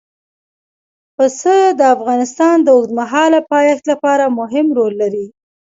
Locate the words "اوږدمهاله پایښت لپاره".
2.75-4.25